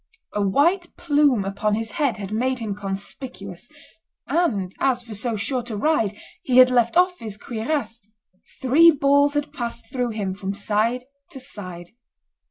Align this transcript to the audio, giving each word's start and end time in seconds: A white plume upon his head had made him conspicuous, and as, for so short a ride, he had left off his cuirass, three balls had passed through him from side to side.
A 0.33 0.41
white 0.41 0.87
plume 0.97 1.45
upon 1.45 1.75
his 1.75 1.91
head 1.91 2.17
had 2.17 2.31
made 2.31 2.57
him 2.57 2.73
conspicuous, 2.73 3.69
and 4.25 4.73
as, 4.79 5.03
for 5.03 5.13
so 5.13 5.35
short 5.35 5.69
a 5.69 5.77
ride, 5.77 6.17
he 6.41 6.57
had 6.57 6.71
left 6.71 6.97
off 6.97 7.19
his 7.19 7.37
cuirass, 7.37 7.99
three 8.59 8.89
balls 8.89 9.35
had 9.35 9.53
passed 9.53 9.91
through 9.91 10.09
him 10.09 10.33
from 10.33 10.55
side 10.55 11.03
to 11.29 11.39
side. 11.39 11.89